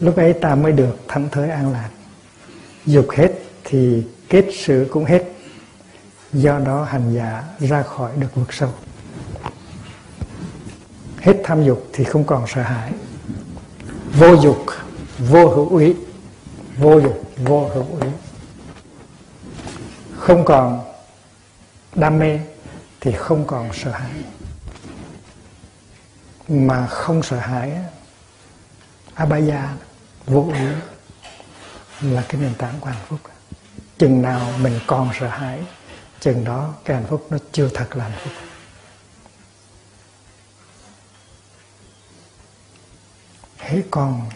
[0.00, 1.90] lúc ấy ta mới được thắng thới an lạc.
[2.86, 3.32] Dục hết
[3.64, 5.24] thì kết sự cũng hết.
[6.32, 8.70] Do đó hành giả ra khỏi được vực sâu.
[11.20, 12.92] Hết tham dục thì không còn sợ hãi.
[14.18, 14.66] Vô dục,
[15.18, 15.94] vô hữu ý.
[16.78, 18.08] Vô dục, vô hữu ý.
[20.18, 20.84] Không còn
[21.94, 22.40] đam mê
[23.00, 24.10] thì không còn sợ hãi.
[26.48, 27.72] Mà không sợ hãi
[29.14, 29.74] abaya
[30.26, 30.66] vô ý
[32.10, 33.20] là cái nền tảng của hạnh phúc.
[33.98, 35.64] Chừng nào mình còn sợ hãi,
[36.20, 38.32] chừng đó cái hạnh phúc nó chưa thật là hạnh phúc.
[43.58, 44.30] Hễ còn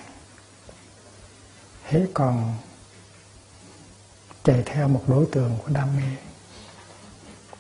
[1.85, 2.55] hễ còn
[4.45, 6.17] chạy theo một đối tượng của đam mê,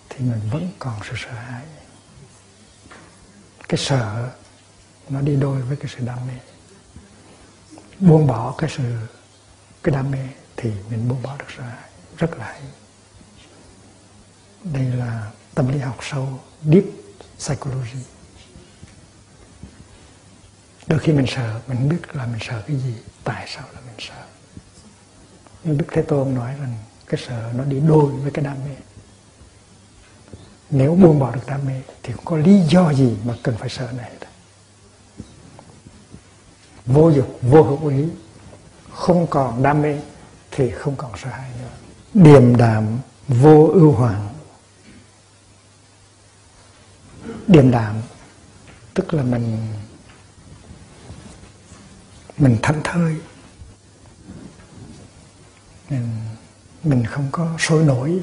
[0.08, 1.64] thì mình vẫn còn sự sợ hãi.
[3.68, 4.30] Cái sợ
[5.08, 6.34] nó đi đôi với cái sự đam mê
[8.00, 8.96] buông bỏ cái sự,
[9.82, 11.78] cái đam mê thì mình buông bỏ được ra.
[12.18, 12.60] Rất là hay.
[14.64, 16.84] Đây là tâm lý học sâu, deep
[17.38, 17.98] psychology.
[20.86, 23.96] Đôi khi mình sợ, mình biết là mình sợ cái gì, tại sao là mình
[23.98, 24.24] sợ.
[25.64, 28.74] Nhưng đức thế tôn nói rằng cái sợ nó đi đôi với cái đam mê.
[30.70, 33.68] Nếu buông bỏ được đam mê thì không có lý do gì mà cần phải
[33.68, 34.10] sợ này
[36.88, 38.04] vô dục vô hữu ý
[38.92, 40.00] không còn đam mê
[40.50, 41.68] thì không còn sợ hãi nữa.
[42.14, 42.98] Điềm đạm
[43.28, 44.28] vô ưu hoàng
[47.46, 47.94] điềm đạm
[48.94, 49.58] tức là mình
[52.38, 53.16] mình thảnh thơi.
[55.90, 56.08] Mình,
[56.82, 58.20] mình không có sôi nổi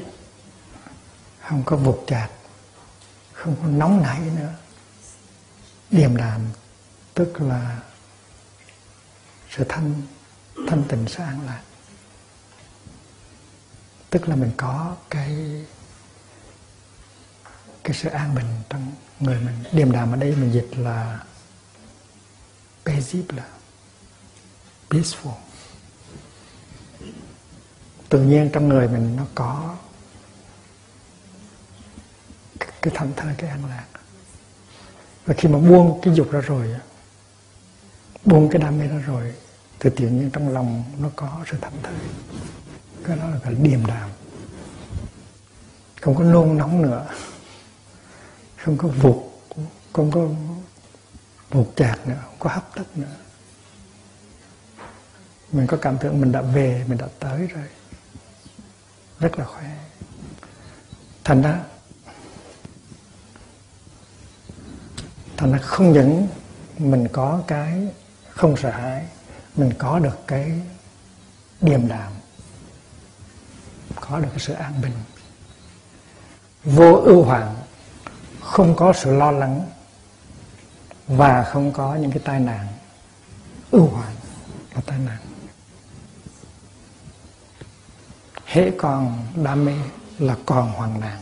[1.40, 2.30] không có vụt chạt
[3.32, 4.52] không có nóng nảy nữa.
[5.90, 6.40] Điềm đạm
[7.14, 7.80] tức là
[9.56, 10.02] sự thanh
[10.68, 11.62] thanh tịnh sự an lạc.
[14.10, 15.64] Tức là mình có cái
[17.84, 19.54] cái sự an bình trong người mình.
[19.72, 21.24] Điềm đạm ở đây mình dịch là
[22.84, 23.44] paisible
[24.90, 25.34] peaceful.
[28.08, 29.76] Tự nhiên trong người mình nó có
[32.58, 33.86] cái thanh thơi, cái an lạc.
[35.24, 36.76] Và khi mà buông cái dục ra rồi
[38.24, 39.34] buông cái đam mê ra rồi
[39.80, 41.94] thì tự nhiên trong lòng nó có sự thảnh thơi.
[43.04, 44.10] Cái đó là cái điềm đạm.
[46.00, 47.06] Không có nôn nóng nữa.
[48.56, 49.16] Không có vụt
[49.92, 50.28] không có
[51.50, 53.14] vụt chạc nữa, không có hấp tấp nữa.
[55.52, 57.64] Mình có cảm tưởng mình đã về, mình đã tới rồi.
[59.20, 59.76] Rất là khỏe.
[61.24, 61.60] Thành ra
[65.36, 66.28] thành ra không những
[66.78, 67.88] mình có cái
[68.28, 69.06] không sợ hãi
[69.56, 70.60] mình có được cái
[71.60, 72.12] điềm đạm,
[74.00, 74.92] có được cái sự an bình.
[76.64, 77.56] Vô ưu hoạn,
[78.42, 79.70] không có sự lo lắng
[81.06, 82.66] và không có những cái tai nạn.
[83.70, 84.14] Ưu hoạn
[84.74, 85.18] là tai nạn.
[88.44, 89.74] Hễ còn đam mê
[90.18, 91.20] là còn hoang nạn.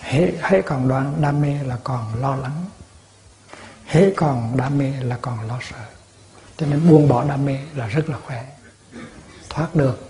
[0.00, 2.64] Hễ hễ còn đoán đam mê là còn lo lắng
[3.92, 5.84] hễ còn đam mê là còn lo sợ.
[6.56, 8.46] Cho nên buông bỏ đam mê là rất là khỏe.
[9.48, 10.08] Thoát được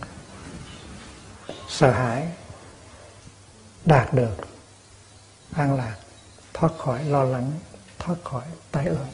[1.68, 2.28] sợ hãi,
[3.84, 4.36] đạt được
[5.52, 5.96] an lạc,
[6.54, 7.52] thoát khỏi lo lắng,
[7.98, 9.06] thoát khỏi tai ương.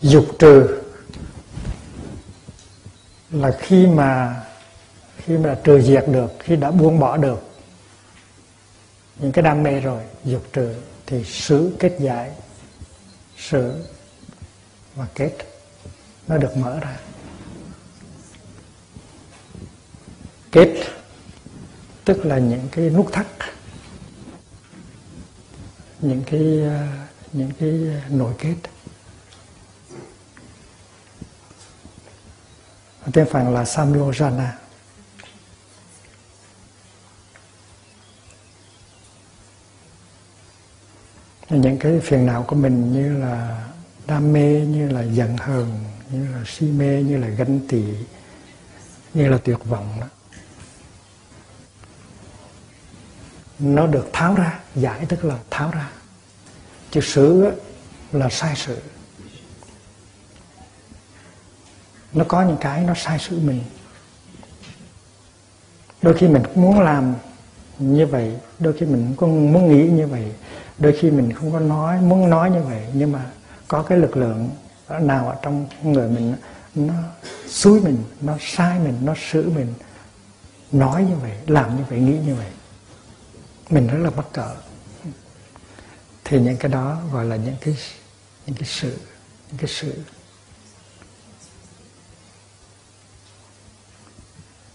[0.00, 0.82] Dục trừ
[3.30, 4.42] là khi mà
[5.16, 7.53] khi mà trừ diệt được, khi đã buông bỏ được
[9.18, 10.74] những cái đam mê rồi, dục trừ
[11.06, 12.32] thì xứ kết giải
[13.36, 13.84] sự
[14.94, 15.32] và kết.
[16.28, 16.98] Nó được mở ra.
[20.52, 20.84] Kết,
[22.04, 23.26] tức là những cái nút thắt,
[26.00, 26.40] những cái
[27.32, 27.70] những cái
[28.08, 28.56] nội kết.
[33.12, 34.48] Tiếng phạn là samyojana
[41.50, 43.64] những cái phiền não của mình như là
[44.06, 47.84] đam mê, như là giận hờn, như là si mê, như là ganh tị,
[49.14, 50.06] như là tuyệt vọng đó.
[53.58, 55.90] Nó được tháo ra, giải tức là tháo ra.
[56.90, 57.50] Chứ xử
[58.12, 58.78] là sai sự.
[62.12, 63.60] Nó có những cái nó sai sự mình.
[66.02, 67.14] Đôi khi mình muốn làm
[67.78, 70.32] như vậy, đôi khi mình cũng muốn nghĩ như vậy
[70.78, 73.30] đôi khi mình không có nói muốn nói như vậy nhưng mà
[73.68, 74.50] có cái lực lượng
[75.00, 76.34] nào ở trong người mình
[76.74, 76.94] nó
[77.46, 79.74] xúi mình nó sai mình nó xử mình
[80.72, 82.50] nói như vậy làm như vậy nghĩ như vậy
[83.70, 84.54] mình rất là mắc cỡ
[86.24, 87.76] thì những cái đó gọi là những cái
[88.46, 88.98] những cái sự
[89.48, 89.94] những cái sự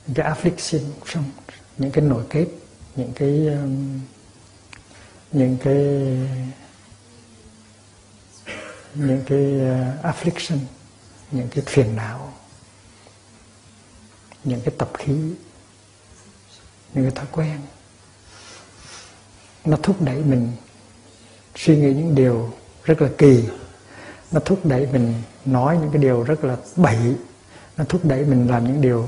[0.08, 0.82] những cái affliction
[1.14, 1.24] trong
[1.78, 2.48] những cái nội kết
[2.96, 4.00] những cái um,
[5.32, 5.76] những cái
[8.94, 10.58] những cái ờ, affliction,
[11.32, 12.34] những cái phiền não,
[14.44, 15.14] những cái tập khí,
[16.94, 17.62] những cái thói quen.
[19.66, 20.52] Nó thúc đẩy mình
[21.56, 22.54] suy nghĩ những điều
[22.84, 23.44] rất là kỳ.
[24.32, 25.14] Nó thúc đẩy mình
[25.46, 27.16] nói những cái điều rất là bậy.
[27.78, 29.08] Nó thúc đẩy mình làm những điều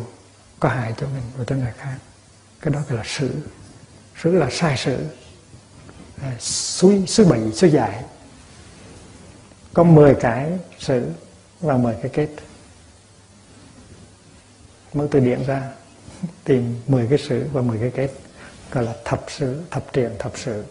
[0.59, 1.97] có hại cho mình và cho người khác.
[2.61, 3.31] Cái đó gọi là sự
[4.23, 5.05] sự là sai sự.
[6.21, 8.03] À, suy suy bậy suy dại
[9.73, 11.11] có 10 cái sự
[11.61, 12.29] và 10 cái kết.
[14.93, 15.69] Mở từ điển ra,
[16.43, 18.09] tìm 10 cái sự và 10 cái kết,
[18.71, 20.63] gọi là thập sự thập triển thập sự.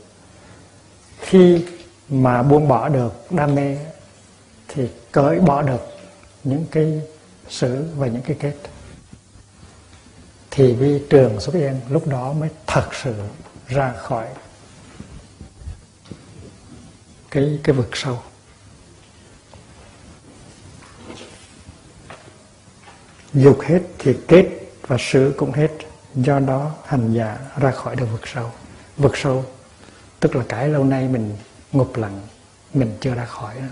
[1.21, 1.65] Khi
[2.09, 3.77] mà buông bỏ được đam mê,
[4.69, 5.99] thì cởi bỏ được
[6.45, 7.01] những cái
[7.49, 8.55] sự và những cái kết.
[10.51, 13.15] Thì vi trường xuất hiện, lúc đó mới thật sự
[13.69, 14.27] ra khỏi
[17.31, 18.23] cái cái vực sâu.
[23.35, 24.47] Dục hết thì kết
[24.87, 25.71] và sự cũng hết.
[26.15, 28.53] Do đó hành giả ra khỏi được vực sâu.
[28.97, 29.45] Vực sâu,
[30.21, 31.37] tức là cái lâu nay mình
[31.73, 32.21] ngục lặng,
[32.75, 33.67] mình chưa ra khỏi đó.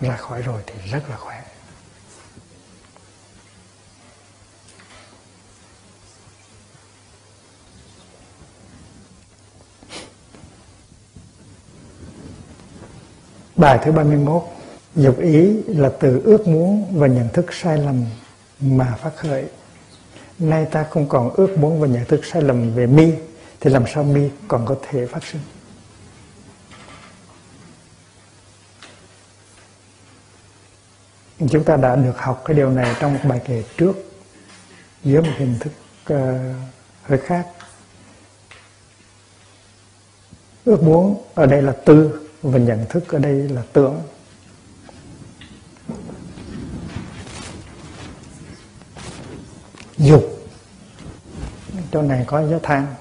[0.00, 1.42] Ra khỏi rồi thì rất là khỏe.
[13.56, 14.42] Bài thứ 31
[14.96, 18.04] Dục ý là từ ước muốn và nhận thức sai lầm
[18.60, 19.44] mà phát khởi.
[20.38, 23.12] Nay ta không còn ước muốn và nhận thức sai lầm về mi
[23.60, 25.40] Thì làm sao mi còn có thể phát sinh?
[31.50, 33.92] Chúng ta đã được học cái điều này trong một bài kể trước
[35.04, 35.72] Dưới một hình thức
[36.12, 36.18] uh,
[37.02, 37.46] hơi khác.
[40.64, 44.02] Ước muốn ở đây là tư và nhận thức ở đây là tưởng.
[49.98, 50.24] Dục.
[51.92, 52.94] Chỗ này có giới than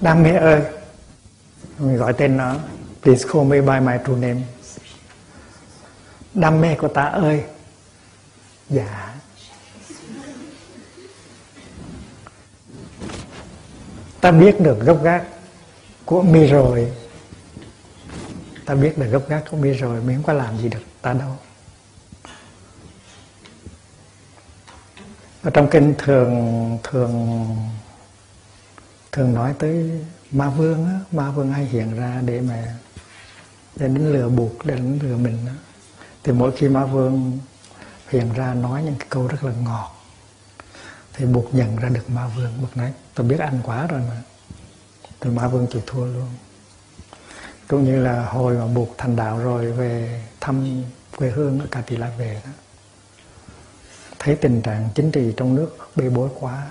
[0.00, 0.62] đam mê ơi.
[1.78, 2.56] Mình gọi tên nó.
[3.02, 4.40] Please call me by my true name.
[6.34, 7.44] Đam mê của ta ơi.
[8.68, 9.14] Dạ.
[14.20, 15.24] Ta biết được gốc gác
[16.04, 16.92] của mi rồi
[18.66, 21.12] ta biết là gốc gác không biết rồi mình không có làm gì được, ta
[21.12, 21.36] đâu.
[25.42, 27.56] Ở trong kinh thường thường
[29.12, 29.90] thường nói tới
[30.30, 32.76] ma vương á, ma vương hay hiện ra để mà,
[33.76, 35.54] để đến lừa buộc, để đến lừa mình á.
[36.22, 37.38] Thì mỗi khi ma vương
[38.08, 40.04] hiện ra nói những cái câu rất là ngọt,
[41.12, 42.52] thì buộc nhận ra được ma vương.
[42.60, 44.22] Buộc nói, tôi biết ăn quá rồi mà.
[45.20, 46.28] Thì ma vương chịu thua luôn
[47.74, 50.82] cũng như là hồi mà buộc thành đạo rồi về thăm
[51.16, 52.50] quê hương ở Cà La về đó.
[54.18, 56.70] Thấy tình trạng chính trị trong nước bê bối quá.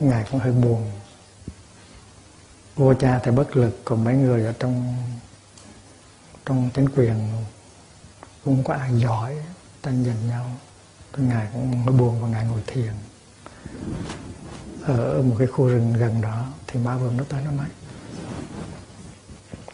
[0.00, 0.90] Ngài cũng hơi buồn.
[2.76, 4.94] Vua cha thì bất lực, còn mấy người ở trong
[6.46, 7.32] trong chính quyền
[8.44, 9.36] cũng có ai giỏi
[9.82, 10.50] tranh giành nhau.
[11.12, 12.92] Thì ngài cũng hơi buồn và ngài ngồi thiền.
[14.82, 17.66] Ở một cái khu rừng gần đó, thì ma vương nó tới nó nói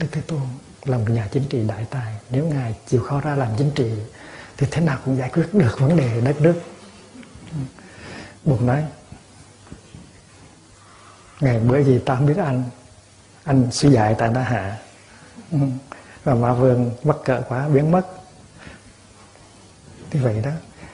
[0.02, 0.40] Đức Thế Tôn
[0.84, 2.14] là một nhà chính trị đại tài.
[2.30, 3.90] Nếu ngài chịu khó ra làm chính trị,
[4.56, 6.62] thì thế nào cũng giải quyết được vấn đề đất nước.
[8.44, 8.84] Bụt nói
[11.40, 12.64] ngày bữa gì ta không biết anh
[13.44, 14.78] anh suy dạy tại đã hạ.
[16.24, 18.06] Và ma vương mắc cỡ quá, biến mất.
[20.12, 20.50] Như vậy đó,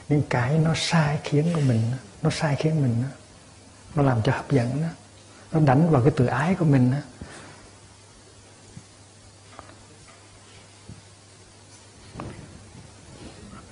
[0.09, 1.81] những cái nó sai khiến của mình,
[2.21, 3.03] nó sai khiến mình
[3.95, 4.83] nó làm cho hấp dẫn
[5.51, 6.97] nó đánh vào cái tự ái của mình đó.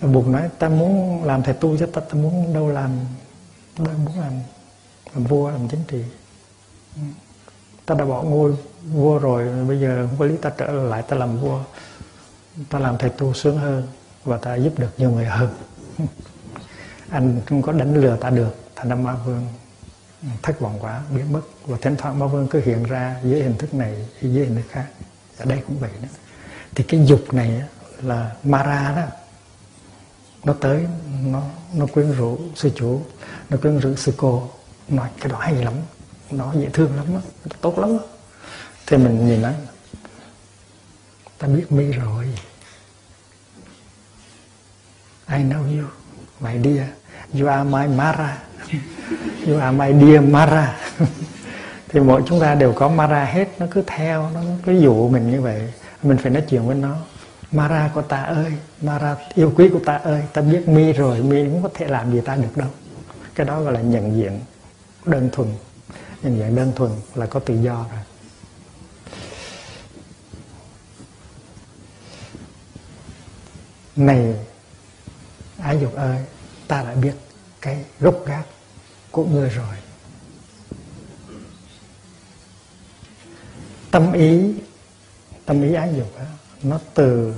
[0.01, 2.91] Bụt nói ta muốn làm thầy tu cho ta ta muốn đâu làm
[3.77, 4.33] đâu muốn làm
[5.13, 6.03] làm vua làm chính trị.
[7.85, 8.55] Ta đã bỏ ngôi
[8.93, 11.59] vua rồi bây giờ không có lý ta trở lại ta làm vua.
[12.69, 13.87] Ta làm thầy tu sướng hơn
[14.23, 15.49] và ta giúp được nhiều người hơn.
[17.09, 19.47] Anh không có đánh lừa ta được thành ra ma vương
[20.41, 21.41] thất vọng quá biến mất.
[21.65, 24.69] Và thỉnh thoảng ma vương cứ hiện ra dưới hình thức này dưới hình thức
[24.69, 24.85] khác.
[25.37, 26.07] Ở đây cũng vậy đó.
[26.75, 27.61] Thì cái dục này
[28.01, 29.03] là mara đó
[30.43, 30.87] nó tới
[31.23, 31.41] nó
[31.73, 33.01] nó quyến rũ sư chủ
[33.49, 34.49] nó quyến rũ sư cô.
[34.89, 35.73] Nói cái đó hay lắm
[36.31, 37.21] nó dễ thương lắm đó,
[37.61, 38.03] tốt lắm đó.
[38.87, 39.51] thì mình nhìn nó
[41.37, 42.25] ta biết mi rồi.
[45.29, 45.87] I know you
[46.39, 46.87] my dear.
[47.33, 48.37] You are my Mara.
[49.47, 50.77] You are my dear Mara.
[51.89, 55.31] Thì mỗi chúng ta đều có Mara hết nó cứ theo nó cứ dụ mình
[55.31, 55.73] như vậy.
[56.03, 56.95] Mình phải nói chuyện với nó.
[57.51, 61.43] Mara của ta ơi Mara yêu quý của ta ơi ta biết mi rồi mi
[61.43, 62.69] không có thể làm gì ta được đâu.
[63.35, 64.39] Cái đó gọi là nhận diện
[65.05, 65.53] đơn thuần.
[66.23, 68.01] Nhận diện đơn thuần là có tự do rồi.
[73.95, 74.35] Này
[75.57, 76.17] ái dục ơi
[76.67, 77.13] ta đã biết
[77.61, 78.45] cái gốc gác
[79.11, 79.75] của ngươi rồi.
[83.91, 84.53] Tâm ý
[85.45, 86.25] tâm ý ái dục đó,
[86.63, 87.35] nó từ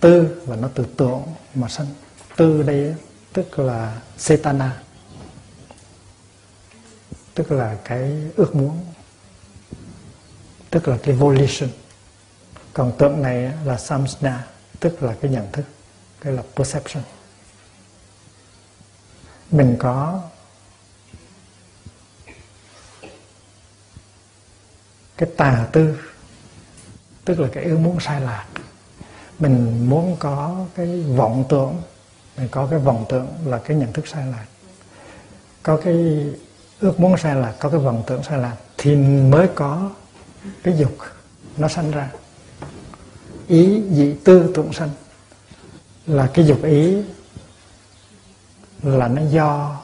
[0.00, 1.22] tư và nó từ tưởng
[1.54, 1.86] mà sanh
[2.36, 2.94] tư đây
[3.32, 4.82] tức là setana.
[7.34, 8.84] Tức là cái ước muốn.
[10.70, 11.70] Tức là cái volition.
[12.72, 14.46] Còn tượng này là samsna
[14.80, 15.64] tức là cái nhận thức,
[16.20, 17.02] cái là perception.
[19.50, 20.22] Mình có
[25.16, 25.98] cái tà tư
[27.28, 28.46] tức là cái ước muốn sai lạc.
[29.38, 31.82] Mình muốn có cái vọng tưởng.
[32.36, 34.46] Mình có cái vọng tưởng là cái nhận thức sai lạc.
[35.62, 36.26] Có cái
[36.80, 39.90] ước muốn sai lạc, có cái vọng tưởng sai lạc thì mới có
[40.62, 40.96] cái dục
[41.56, 42.10] nó sanh ra.
[43.48, 44.90] Ý dị tư tưởng sanh
[46.06, 47.02] là cái dục ý
[48.82, 49.80] là nó do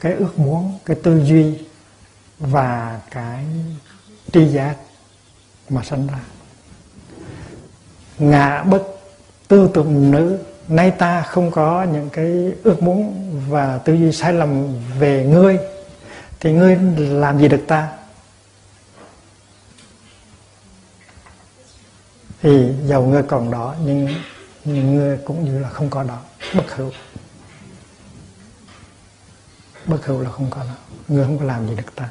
[0.00, 1.58] cái ước muốn, cái tư duy
[2.38, 3.44] và cái
[4.32, 4.76] tri giác
[5.72, 6.18] mà sanh ra.
[8.18, 8.82] Ngã bất
[9.48, 13.14] tư tưởng nữ nay ta không có những cái ước muốn
[13.48, 15.58] và tư duy sai lầm về ngươi
[16.40, 17.88] thì ngươi làm gì được ta?
[22.42, 24.08] Thì giàu ngươi còn đó nhưng,
[24.64, 26.18] nhưng ngươi cũng như là không có đó.
[26.54, 26.90] Bất hữu.
[29.86, 30.74] Bất hữu là không có đó.
[31.08, 32.08] Ngươi không có làm gì được ta.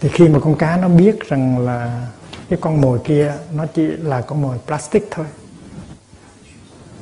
[0.00, 2.08] Thì khi mà con cá nó biết rằng là
[2.48, 5.26] cái con mồi kia nó chỉ là con mồi plastic thôi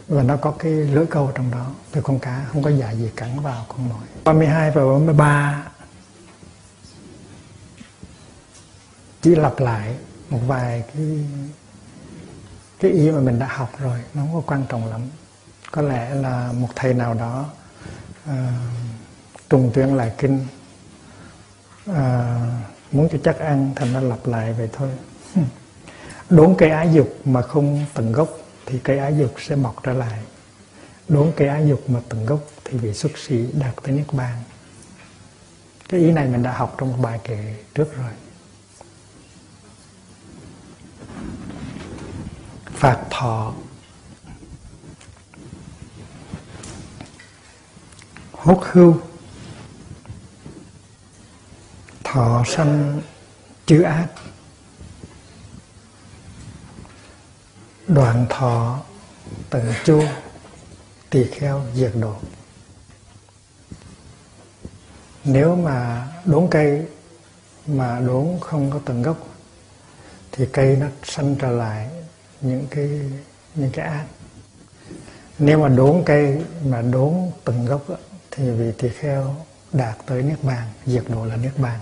[0.09, 3.11] và nó có cái lưỡi câu trong đó thì con cá không có dạ gì
[3.17, 4.03] cắn vào con mồi.
[4.25, 5.65] 32 và 33
[9.23, 9.97] chỉ lặp lại
[10.31, 11.27] một vài cái
[12.81, 15.01] cái ý mà mình đã học rồi nó không có quan trọng lắm.
[15.71, 17.45] Có lẽ là một thầy nào đó
[18.27, 20.47] ờ, uh, trùng tuyên lại kinh
[21.91, 21.97] uh,
[22.93, 24.89] muốn cho chắc ăn, thành ra lặp lại vậy thôi.
[26.31, 28.29] Đốn cây ái dục mà không tận gốc
[28.67, 30.19] thì cây ái dục sẽ mọc trở lại.
[31.09, 34.43] Đốn cây ái dục mà tận gốc thì vị xuất sĩ đạt tới niết bàn.
[35.89, 38.11] Cái ý này mình đã học trong một bài kể trước rồi.
[42.67, 43.53] Phạt thọ.
[48.33, 48.97] Hốt hưu
[52.13, 53.01] thọ sanh
[53.67, 54.07] chữ ác.
[57.87, 58.81] Đoạn thọ
[59.51, 60.03] tận chu
[61.11, 62.15] tỳ kheo diệt độ.
[65.25, 66.87] Nếu mà đốn cây
[67.67, 69.19] mà đốn không có tận gốc,
[70.33, 71.91] thì cây nó sanh trở lại
[72.41, 73.01] những cái
[73.55, 74.07] những cái ác.
[75.39, 77.87] Nếu mà đốn cây mà đốn tận gốc
[78.31, 79.37] thì vị tỳ kheo
[79.73, 81.81] đạt tới niết bàn, diệt độ là niết bàn.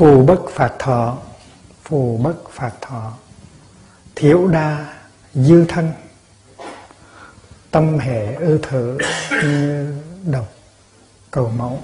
[0.00, 1.18] Phù bất phạt thọ,
[1.82, 3.12] phù bất phạt thọ
[4.16, 4.94] thiểu đa
[5.34, 5.92] dư thân,
[7.70, 8.98] tâm hệ ư thử
[9.42, 9.94] như
[10.32, 10.52] độc
[11.30, 11.82] cầu mẫu.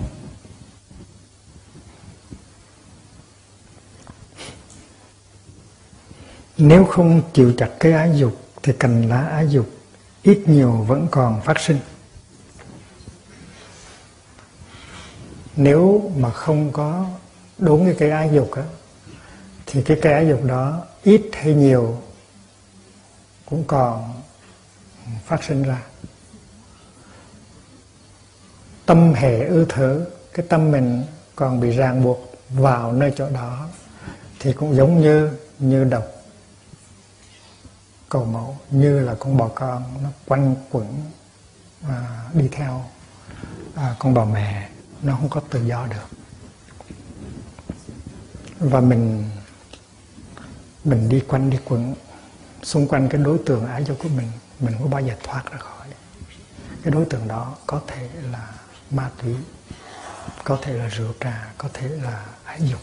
[6.58, 9.66] nếu không chịu chặt cái ái dục thì cành lá ái dục
[10.22, 11.78] ít nhiều vẫn còn phát sinh
[15.56, 17.06] nếu mà không có
[17.58, 18.62] đúng như cái ái dục á
[19.66, 22.02] thì cái cái ái dục đó ít hay nhiều
[23.46, 24.22] cũng còn
[25.24, 25.82] phát sinh ra.
[28.86, 31.04] Tâm hệ ư thở cái tâm mình
[31.36, 33.66] còn bị ràng buộc vào nơi chỗ đó
[34.38, 36.04] thì cũng giống như như độc.
[38.08, 40.86] Cầu mẫu như là con bò con nó quanh quẩn
[41.88, 42.84] à, đi theo
[43.74, 44.68] à, con bò mẹ
[45.02, 46.25] nó không có tự do được
[48.58, 49.30] và mình
[50.84, 51.94] mình đi quanh đi quẩn,
[52.62, 54.30] xung quanh cái đối tượng ái dục của mình
[54.60, 55.88] mình không bao giờ thoát ra khỏi.
[56.82, 58.52] Cái đối tượng đó có thể là
[58.90, 59.34] ma túy,
[60.44, 62.80] có thể là rượu trà, có thể là ái dục.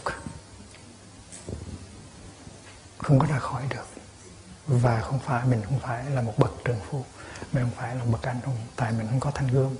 [2.98, 3.86] Không có ra khỏi được.
[4.66, 7.04] Và không phải, mình không phải là một bậc trường phu,
[7.52, 9.76] mình không phải là một bậc anh hùng, tại mình không có thanh gươm.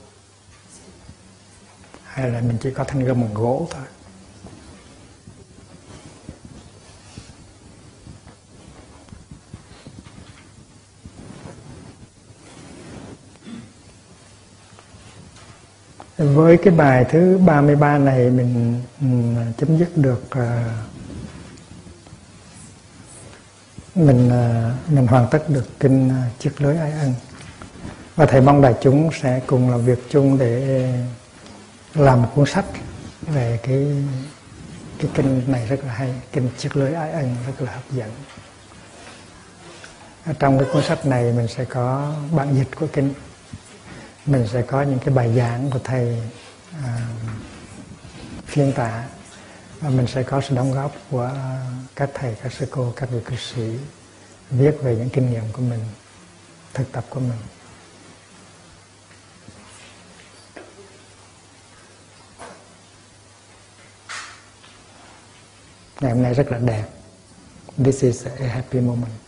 [2.05, 3.83] Hay là mình chỉ có thanh gươm bằng gỗ thôi.
[16.35, 19.07] Với cái bài thứ 33 này mình ừ,
[19.59, 20.62] chấm dứt được ờ,
[23.95, 27.14] mình ờ, mình hoàn tất được kinh ờ, chiếc lưới ái ân.
[28.16, 30.89] Và thầy mong đại chúng sẽ cùng làm việc chung để
[31.95, 32.64] làm một cuốn sách
[33.20, 33.87] về cái
[34.99, 38.11] cái kinh này rất là hay, kinh chiếc lưới ái ân rất là hấp dẫn.
[40.26, 43.14] Ở trong cái cuốn sách này mình sẽ có bản dịch của kinh
[44.27, 46.22] mình sẽ có những cái bài giảng của thầy
[46.85, 47.07] à,
[48.47, 49.05] phiên tả.
[49.81, 51.31] Và mình sẽ có sự đóng góp của
[51.97, 53.79] các thầy các sư cô các vị cư sĩ
[54.51, 55.81] viết về những kinh nghiệm của mình
[56.75, 57.39] thực tập của mình.
[66.01, 66.85] Ngày hôm nay rất là đẹp.
[67.85, 69.24] This is a happy moment.